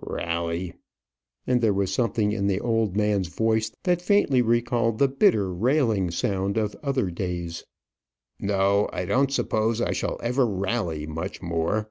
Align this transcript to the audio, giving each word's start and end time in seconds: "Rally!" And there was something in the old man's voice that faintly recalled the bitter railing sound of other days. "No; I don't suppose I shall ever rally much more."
"Rally!" 0.00 0.74
And 1.44 1.60
there 1.60 1.74
was 1.74 1.92
something 1.92 2.30
in 2.30 2.46
the 2.46 2.60
old 2.60 2.96
man's 2.96 3.26
voice 3.26 3.72
that 3.82 4.00
faintly 4.00 4.40
recalled 4.42 4.98
the 5.00 5.08
bitter 5.08 5.52
railing 5.52 6.12
sound 6.12 6.56
of 6.56 6.76
other 6.84 7.10
days. 7.10 7.64
"No; 8.38 8.88
I 8.92 9.04
don't 9.04 9.32
suppose 9.32 9.80
I 9.80 9.90
shall 9.90 10.20
ever 10.22 10.46
rally 10.46 11.04
much 11.04 11.42
more." 11.42 11.90